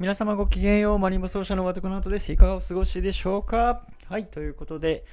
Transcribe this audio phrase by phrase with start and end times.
[0.00, 2.32] 皆様ごきげんよう、マリンバ奏者の渡の後です。
[2.32, 3.86] いかがお過ごしでしょうか？
[4.08, 5.04] はい、ということで、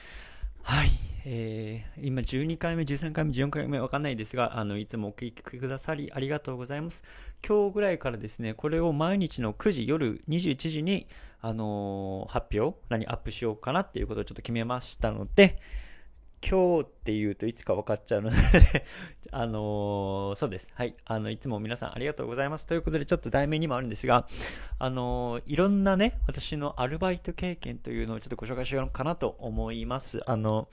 [0.64, 0.90] はい、
[1.24, 7.04] えー、今12回目、13回目、14回目わかんないですが、あの、いつもお聞きくださりありがとうございます。
[7.48, 11.06] 今日ぐらいからですね、これを毎日の9時、夜21時に、
[11.42, 15.60] あのー、発表、何アップしようかなっていうことをちょっと決めましたので、
[16.48, 18.36] 今日って言うといつか分かっちゃうので
[19.32, 20.70] あのー、そうです。
[20.74, 20.96] はい。
[21.06, 22.68] あの、いつも皆さんありがとうございます。
[22.68, 24.28] ということで、ちょっと題名にもあるんですが、
[24.78, 30.22] あのー、いろんなね、私のアルバイト経験というのをちょっとご紹介しようかなと思います。
[30.26, 30.68] あの、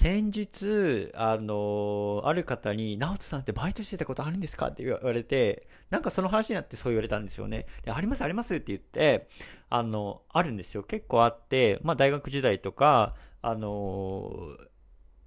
[0.00, 4.68] 先日、あのある方に、直人さんってバイトしてたことあるんですか？
[4.68, 7.66] って言われて、なんかその話になってそう言われたんですよね。
[7.82, 9.26] で、あります、ありますって言って、
[9.68, 10.84] あの、あるんですよ。
[10.84, 14.56] 結構あって、まあ大学時代とか、あの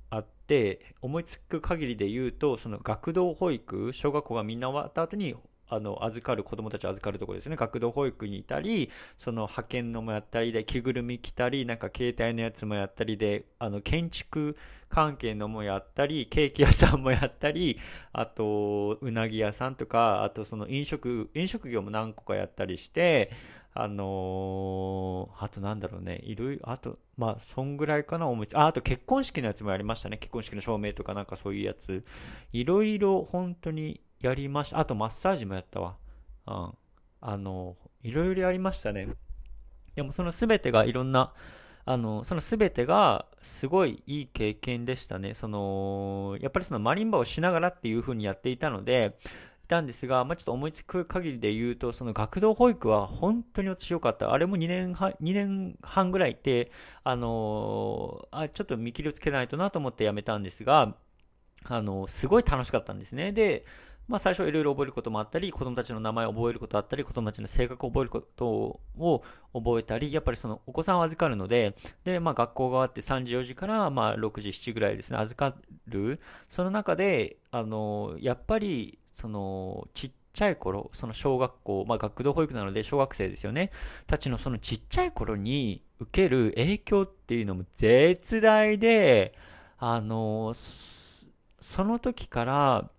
[0.10, 5.36] あって、思いつく限りで言うと、その学童保育、小学校がみんな終わった後に
[5.72, 14.58] あの預かる子供たち預かるところですね学童保育にいたりその派遣のもやったりで着ぐるみ着たりなんか携帯のやつもやったりであの建築
[14.90, 17.80] 関係のもやったりケーキ屋さんもやったり
[18.12, 23.32] あとうなぎ屋さんとかあとその飲食飲食業も何個かやったりして
[23.74, 30.18] あのー、あとなんだろうね、いろいろ、あと、まあ、そんぐらいかな、思いつあ、あと結婚式のやつもやりましたね。
[30.18, 32.04] 結婚式の証明とかなんかそういうやつ。
[32.52, 34.80] いろいろ本当にやりました。
[34.80, 35.96] あとマッサージもやったわ。
[36.48, 36.72] うん。
[37.22, 39.08] あの、いろいろやりましたね。
[39.96, 41.34] でもその全てがいろんな、
[41.86, 45.34] あの、その全てがすごいいい経験でしたね。
[45.34, 49.18] その、やっぱりそのマリンバをしながらっていう風にやっていたので、
[49.64, 54.32] いたんですが、まあ、ちょっと思いつく限りで言うと、その学童保育は本当に私良かった。
[54.34, 56.72] あれも2年半、2年半ぐらいいて、
[57.04, 60.96] あのあ、ちょっと見切りをつけないとなと思ってやめたんですが、
[61.66, 63.32] あのすごい楽しかったんですね。
[63.32, 63.64] で、
[64.08, 75.58] まあ、最初いろいろ覚えることもあったり、子供たちの名前を覚えることあったり、子供たちの性格を覚えることを覚えたり、やっぱりそのお子さんを預かるので、で、まあ、学校があって3時、4時からまあ6時、7時ぐらいですね、預か
[75.88, 76.20] る。
[76.50, 83.72] その中で、あの、やっぱり、その、ちっちゃい頃、その小学校、まあ、学童保育なので小学生ですよね、
[84.08, 89.34] たちのそのちっちゃい頃に受ける影響っていうのも絶大で、
[89.78, 92.90] あの、その時から、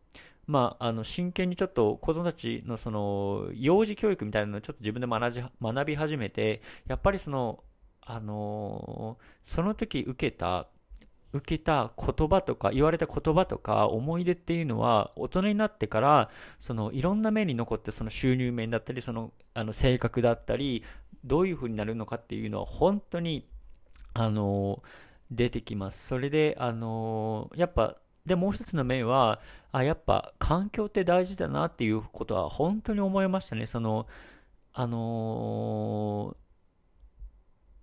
[0.53, 7.65] まあ、あの真剣にちょっと子供たちのその幼児教育みたいなのをちょっと自分で学び始めて、やっぱりその、
[8.03, 10.69] あのその時受けた、
[11.33, 20.85] 受けた言葉とか、言われた言葉とか、思い出っていうのは、大人になってから、そのいろんな面に残って、その収入面だったり、そのあの性格だったり、
[21.25, 23.49] どういう風になるのかっていうのは、本当に、
[24.13, 24.83] あの
[25.31, 26.07] 出てきます。
[26.09, 29.41] それで、あのやっぱで、もう一つの面は、
[29.73, 33.67] あ、やっぱ環境って大事だなっていうことは本当に思いましたね。
[33.67, 34.07] その、
[34.73, 36.37] あの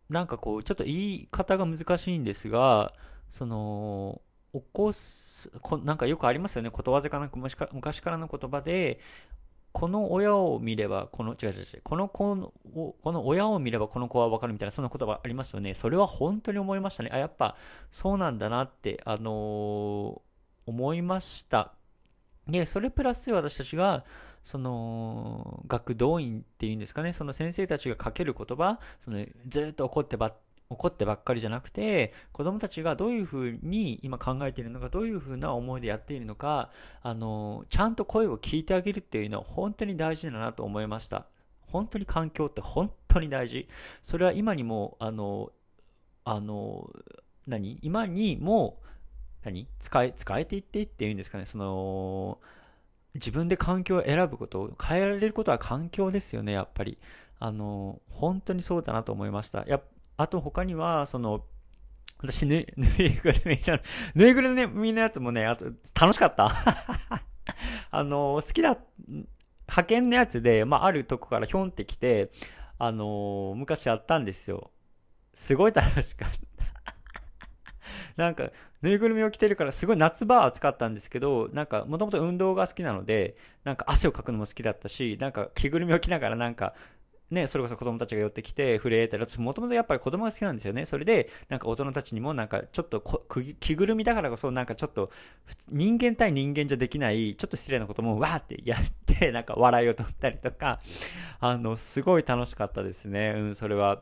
[0.09, 2.93] ー、なんかこう、ちょっと言い方が難しいんですが、
[3.29, 4.21] その、
[4.53, 6.71] 起こす、こなんかよくありますよね。
[6.71, 8.99] ことわざかなく昔からの言葉で、
[9.73, 15.73] この親を見れば、この、違う違う違う、この子の、この親を見ればこの子はわかるみたいな、そんな言葉ありますよね。
[15.75, 17.11] それは本当に思いましたね。
[17.13, 17.55] あ、やっぱ
[17.91, 20.28] そうなんだなって、あのー
[20.69, 21.73] 思いました。
[22.47, 24.05] で、それプラス私たちが、
[24.41, 30.33] その、学童員っていうんですかね、その先生たちがかける言葉、そのずっと怒ってば
[30.69, 36.69] 怒ってばっかりじゃなくて、子供たちがどういうふうに今考えているのか、どういうふうな思いでやっているのか、
[37.01, 41.25] あの、ちゃんと声を聞いてあげるっていうのは本当に大事だなと思いました。
[41.61, 43.67] 本当に環境って本当に大事。
[44.03, 45.51] それは今にも、あの、
[46.23, 46.87] あの、
[47.47, 47.79] 何？
[47.81, 48.79] 今にも、
[49.43, 49.67] 何？
[49.79, 52.39] 使え、使えていっていっていうんですかね、その、
[53.15, 56.97] 自分で環境を選ぶこと、変えられることは環境ですよね、やっぱり。
[57.39, 59.65] あの、本当にそうだなと思いました。
[59.67, 59.81] や
[60.17, 61.45] あと他には、その、
[62.21, 63.79] 私、ぬ、ぬいぐるみの、
[64.13, 65.65] ぬいぐるみのやつもね、あと、
[65.99, 66.51] 楽しかった
[67.91, 68.77] あの、好きだ、
[69.67, 72.31] 派遣のやつで、まあ、あるとこからひょんってきて、
[72.77, 74.71] あの、昔やったんですよ。
[75.33, 76.37] すごい楽しかった。
[78.19, 78.51] なんか、
[78.81, 86.73] ぬいぐるみを着てるからすごい夏場は暑かったんですけど、なんかもともと運動が好きなので、なんか汗をかくのも好きだったし、なんか着ぐるみを着ながらなんか、
[87.31, 90.85] ね、それこそ子供たちが寄ってきて触れたり、私もともとやっぱり子供が好きなんですよね。
[90.85, 93.01] それで、なんか大人たちにもなんかちょっと
[93.61, 95.11] 着ぐるみだからこそなんかちょっと
[95.69, 100.81] 人間対人間じゃできないちょっと失礼なこともわーってやって、なんか笑いを取ったりとか、
[101.39, 103.33] あの、すごい楽しかったですね。
[103.37, 104.01] うん、それは。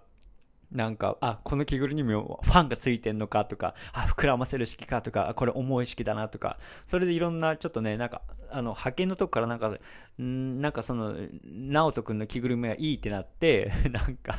[0.72, 9.78] なんか、あ、この着ぐるみもファンがついてんのかとか、あ、膨らませる式かとか、これ重い式だなとか、それでいろんな、ちょっとね、なんか、あの、派遣のとこからなんか、
[10.22, 14.38] んなんかその、直人くんの着ぐるみがいいってなって、 なんか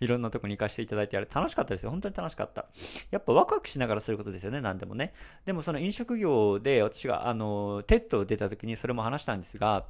[0.00, 1.90] いろんなとこに行かせていただいて、あれ楽しかったですよ。
[1.90, 2.66] 本当に楽しかった。
[3.10, 5.12] やっぱワクワクしながらすることですよね、何でもね。
[5.44, 9.84] でもその飲食業で私が、あの、 TED を出た時にそれも話したんですが、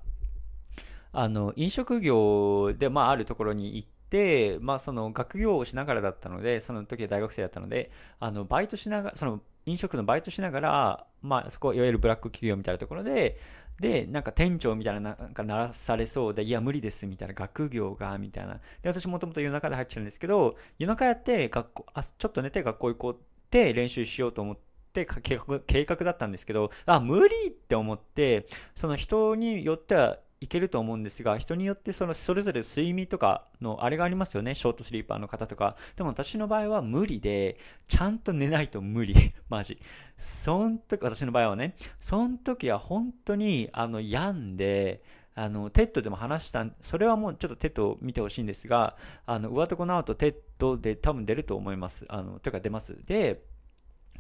[1.13, 13.39] あの、飲食業で、まあ、あるところに行って、でまあ、その学業をしながらだったので、その時は大学生だったので、あの、バイトしながら、その、飲食のバイトしながら、まあ、そこ、いわゆるブラック企業みたいなところで、
[13.79, 18.55] で、なんか店長みたいな、なんかならされそうで、いや、無理です、みたいな、学業が、みたいな。
[18.83, 23.17] で、私もともと夜中で入ってたんですけど、夜中やって、学校、あ、ちょっと寝て学校行こうっ
[23.51, 24.59] て練習しようと思っ
[24.93, 34.55] て、計画計画だったんですけど、あ、無理って思って、その人によってはいけると思うんですが、人によってそのそれぞれ睡眠とかのあれがありますよね。
[34.55, 35.77] ショートスリーパーの方とか。
[35.97, 37.59] でも私の場合は無理で、
[37.89, 39.15] ちゃんと寝ないと無理。
[39.51, 39.79] マジ。
[40.17, 45.03] そん時、私の場合はね、そん時は本当に、あの、病んで、
[45.35, 48.97] あの、 TED でも話した、それはもうちょっと TED を見てほしいんですが、
[49.27, 52.07] あの、上床直人 TED で多分出ると思います。
[52.09, 52.97] あの、というか出ます。
[53.05, 53.45] で、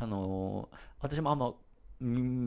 [0.01, 0.71] あの
[1.01, 1.53] 私もあんま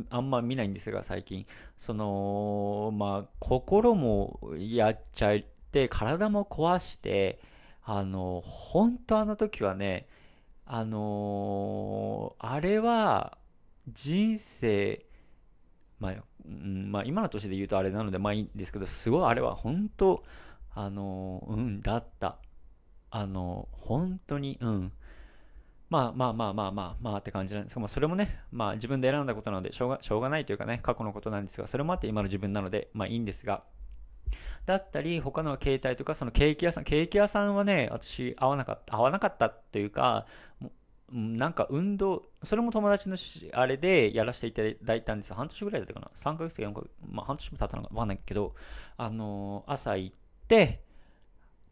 [0.09, 1.45] あんま見ないんですが、最近。
[1.77, 5.39] その、まあ、心もやっちゃっ
[5.71, 7.39] て、体も壊して、
[7.83, 10.07] あの、本当あの時はね、
[10.65, 13.37] あのあれは、
[13.91, 15.05] 人生、
[15.99, 16.13] まあ、
[16.45, 20.23] うん、まあ、今の年で言うとあれなので、まあいいんですけど、すごいあれは本当、
[20.73, 22.37] あのうん、だった。
[23.11, 24.91] あの、本当に、うん。
[25.89, 33.63] まあまあまあまあまあまあって感じなんですが、まあ、それもね、まあ自分で選んだことなのでしょうが、しょうがないというかね、過去のことなんですが、それもあって今の自分なので、まあいいんですが、
[34.65, 40.25] だったり、他の携帯とか、そのケーキ屋さん、ケーキ屋さんはね、私、合わなかった、合わなかったというか、
[41.11, 43.17] なんか運動、それも友達の
[43.53, 45.35] あれでやらせていただいたんですよ。
[45.35, 48.55] 半年ぐらいだったかな？3ヶ月か4ヶ月、まあ半年も経ったのかわかんないけど、
[48.97, 50.81] あのー、朝行って、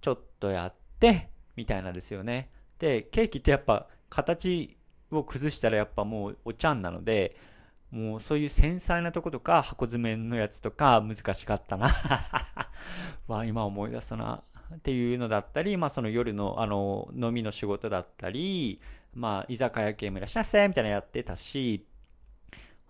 [0.01, 2.51] ちょっとやって、みたいなですよね。
[2.77, 4.77] で、ケーキってやっぱ形
[5.09, 7.35] を崩したらやっぱもうおちゃんなので、
[7.89, 11.89] もうそういう繊細なとことか箱詰めのやつとか難しかったな
[13.27, 14.43] まあ今思い出すな。
[14.75, 18.79] っていうのだったり、まあその夜のあの飲みの仕事だったり、
[19.13, 21.85] まあ居酒屋系もいらっしゃいませみたいなやってたし、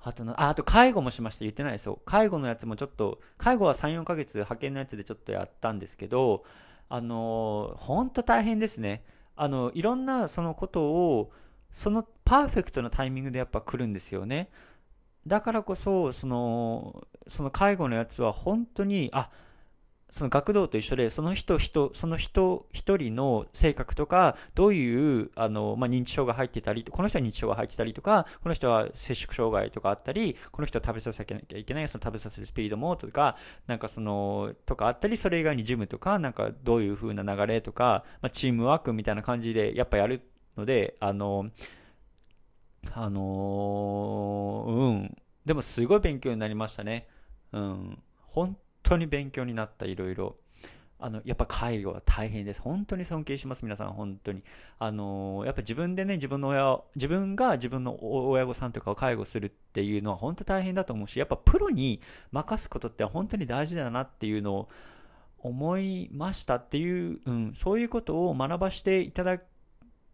[0.04, 1.46] あとあ、あと介護もしました。
[1.46, 2.00] 言ってないですよ。
[2.06, 6.44] 介護のやつもちょっと、介護は3、4ヶ月派遣のやつでちょっとやったんですけど、
[6.90, 9.04] あのー、ほんと大変ですね。
[9.42, 11.32] あのいろんなそのことを
[11.72, 14.50] そのパーフェクトなタイミングでやっぱ来るんですよね。
[15.26, 19.30] だからこそそのその介護のやつは本当にあっ
[20.12, 33.38] その学童と一緒で、その人人、その人一人の性格とか、どういう、あの、まあ、認知症が入ってたり、この人は認知症が入ってたりとか、この人は摂食障害とかあったり、この人は食べさせなきゃいけない、その食べさせるスピードもとか、
[33.68, 40.22] なんかその、とかあったり、それ以外にジムとか、なんかどういう風な流れとか、まあ、チームワークみたいな感じでやっぱやる
[40.58, 41.50] ので、あの、
[42.94, 45.18] あのうん。
[45.46, 47.08] でもすごい勉強になりましたね。
[47.54, 48.04] うん。
[48.22, 50.36] 本当に勉強になった、いろいろ。
[51.04, 52.62] あの、やっぱ介護は大変です。
[52.62, 54.44] 本当に尊敬します、皆さん、本当に。
[54.78, 57.98] あのやっぱ自分でね、自分の親自分が自分の
[58.30, 62.02] 親御さんとかを介護するっていうのは本当大変だと思うし、やっぱプロに
[62.32, 64.70] 任すことって本当に大事だなっていうのを
[65.40, 69.40] 思いましたっていう、うん、そういうことを学ばせていただ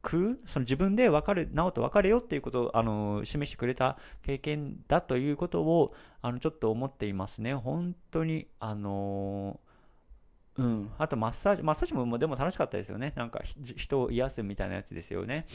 [0.08, 7.54] く、その自分で分かる、直人分かれよっていうことを、あの、示してくれた経験だということを、あの、ちょっと思っていますね。
[7.54, 9.60] 本当に、あの
[10.56, 10.92] うん。
[10.98, 13.12] あと、マッサージ、マッサージもでも楽しかったですよね。
[13.18, 15.46] なんか、人を癒すみたいなやつですよね。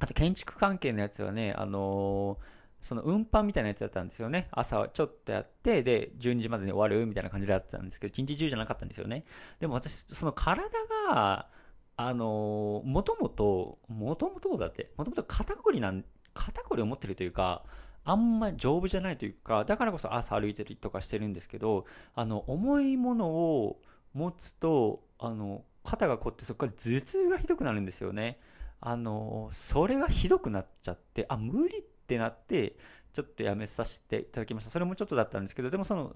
[0.00, 2.38] あと、建築関係のやつはね、あの
[2.80, 4.48] その運搬みたいなやつだったんですよね。
[4.50, 9.24] 朝ちょっとやって、で、12時までに終わるみたいな感じでやったんですけど、一日中じゃなかったんですよね。
[9.60, 10.64] でも私、その体
[11.08, 11.48] が、
[11.96, 17.64] あのもともと、もともとだって、もともと肩こりなん、肩こりを持ってるというか、
[18.04, 23.80] あんまり丈夫じゃないというか、だからこそ朝歩いてるとかしてるんですけど、あの、重いものを
[24.14, 28.40] 持つと、あの、肩がこってそこから頭痛がひどくなるんですよね。
[28.80, 32.76] あの、それがひどくなっちゃって、あ、無理ってなって、
[33.12, 34.70] ちょっとやめさせていただきました。
[34.70, 36.12] それもちょっとだったんですけど、でもその、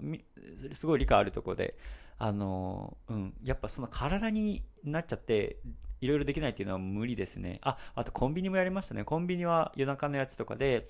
[0.73, 1.77] すごい理解あるところで、
[2.17, 5.57] あの、うん、やっぱその体になっちゃって、
[5.99, 7.59] いろいろできないっていうのは無理ですね。
[7.63, 9.03] あ、あとコンビニもやりましたね。
[9.03, 10.83] コンビニは夜中のやつとかで、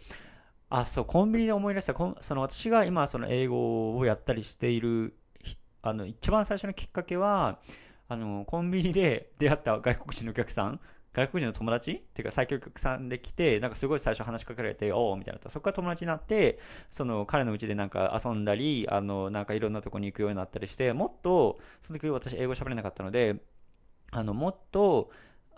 [0.70, 1.94] あ、そう、コンビニで思い出した。
[2.22, 5.16] その私が今その英語をやったりしている、
[5.82, 7.60] あの、一番最初のきっかけは、
[8.10, 10.80] あの、コンビニで出会った外国人のお客さん、
[11.18, 11.94] 外国人の友達？
[11.94, 15.50] っていうか最強局さんで来て、なんかすごい最初話しかけられて、おおみたいな。
[15.50, 16.60] そこから友達になって、
[16.92, 23.38] その彼の家でなんか遊んだり、あの、なんかいろんなとこに行くようになったりして、もっと、その時私英語喋れなかったので、
[24.12, 25.10] あの、もっと、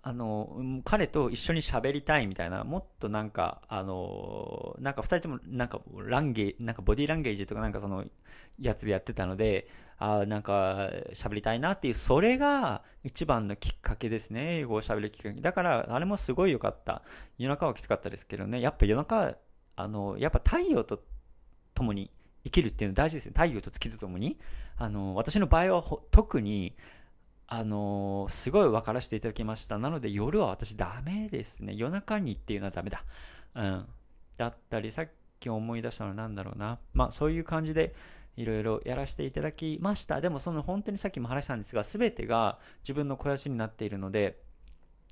[0.09, 8.03] あの、彼と一緒に喋りたいみたいな、もっとなんか、あの、なんか二人ともなんかランゲなんかボディーランゲージとかなんかその
[8.59, 9.67] やつでやってたので、
[9.99, 14.61] あなんか喋りたいなっていう、それが一番のきっかけですね。
[14.61, 15.41] 英語を喋るきっかけ。
[15.41, 17.03] だから、あれもすごい良かった。
[17.37, 19.35] 夜中はきつかったですけどね、やっぱ夜中、
[19.75, 21.03] あの、やっぱ太陽と
[21.75, 22.09] 共に
[22.45, 23.33] 生きるっていうの大事ですね。
[23.35, 24.39] 太陽と月と共に。
[24.75, 26.75] あの、私の場合は特に、
[27.51, 29.79] あのー、すごい分からせていただきました。
[29.79, 31.73] なので夜は私ダメですね。
[31.75, 33.03] 夜中にっていうのはダメだ。
[33.55, 33.85] うん。
[34.37, 36.77] だったり、さっき思い出したのは何だろうな。
[36.93, 37.95] まあそういう感じで
[38.37, 40.21] いろいろやらせていただきました。
[40.21, 44.39] でもその本当にさっきも話したんですが、全てが自分の肥やしになっているので、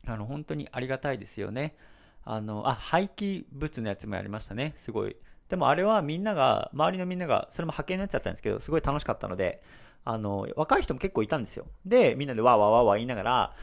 [0.05, 1.75] あの本当にありがたいですよね。
[2.23, 4.73] あの、あ、廃棄物のやつもやりましたね。
[4.75, 5.15] すごい。
[5.49, 9.63] でもあれはみんなが、周りのみんなが、それも派遣のやつだったんですけど、すごい楽しかったので、
[10.09, 11.65] あの、若い人も結構いたんですよ。
[11.85, 13.55] で、みんなでわーわーわー言いながら、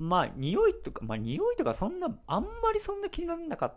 [0.00, 3.74] まあ、匂いとか、まあ、匂いとかそんな、あんまりそんな気にならなかっ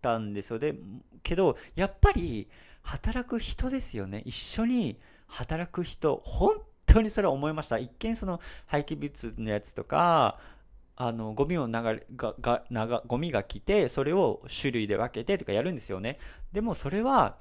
[0.00, 0.60] たんですよ。
[0.60, 0.76] で、
[1.24, 2.48] けど、やっぱり、
[2.82, 4.22] 働く人ですよね。
[4.24, 7.78] 一緒に働く人、本当にそれは思いました。
[7.78, 10.38] 一見その廃棄物のやつとか、
[10.94, 16.20] あの、ゴミを流れ、が、が、が、ゴミが来て、それを種類で分けてとかやるんですよね。
[16.52, 17.36] でもそれは、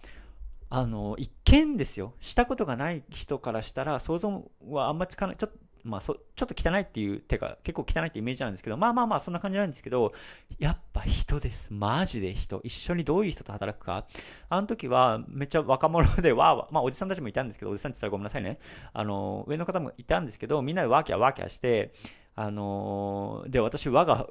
[0.76, 2.16] あの、一見ですよ。
[2.20, 5.38] したことがない人からしたら、想像はあんまつかない。
[5.38, 10.14] ちょっと、まあそ、ちょっと汚いっていう手が、結構汚いってイメージなんですけど、まあまあまあ、そんな感じなんですけど、
[10.58, 11.72] やっぱ人です。
[11.72, 12.60] マジで人。
[12.64, 14.08] 一緒にどういう人と働くか。
[14.50, 18.58] あの時は、めっちゃ若者で、わーわまあ、おじさんたちもいたんですけど、おじさんって言ったらごめんなさいね。
[18.94, 21.94] あの、上の方もいたんですけど、みんなでワーキャーワーキャーして、
[22.36, 24.28] あので、私、我が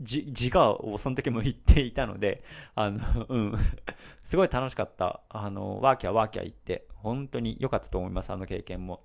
[0.00, 2.42] じ自我をその時も言っていたので、
[2.74, 3.54] あの、うん、
[4.22, 5.22] すごい楽しかった。
[5.28, 9.04] あの、ワーキャーワーキャー言って、本当に良かったと思います、あの経験も。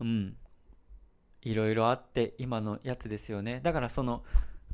[0.00, 0.36] うん。
[1.42, 3.60] いろいろあって、今のやつですよね。
[3.62, 4.24] だからその、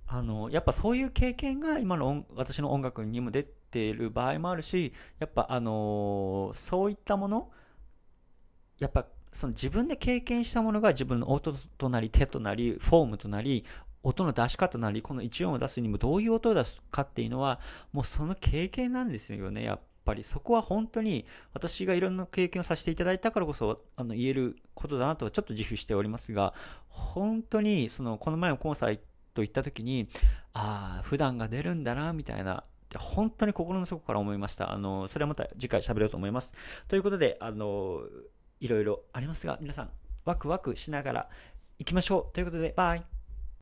[0.06, 7.50] あの、やっぱそういう経験が今の私の音楽にも出ている場合もあるし、やっぱあのそういったもの、
[8.78, 13.64] やっぱその自分で経験したものが自分の音となり手となりフォームとなり
[14.02, 17.61] 音の出し方なり、この1音を出すにもどういう音を出すかっていうのは、
[17.93, 20.23] もうその経験なんですよね、やっぱり。
[20.23, 26.55] そこは本当に私がいろんな経験をさせていただいたからこそ、あの、言えることだなとちょっと自負しておりますが、
[26.88, 28.99] 本当に、その、この前のコンサー
[29.35, 30.09] ト行った時に、
[30.55, 32.64] ああ、普段が出るんだな、みたいな。
[32.97, 34.73] 本当に心の底から思いました。
[34.73, 36.55] あの、それはまた次回喋ろうと思います。
[36.88, 38.00] ということで、あの、
[38.61, 39.90] いろいろありますが、皆さん、
[40.25, 41.28] ワクワクしながら
[41.78, 42.33] 行きましょう。
[42.33, 43.17] ということで、バイ。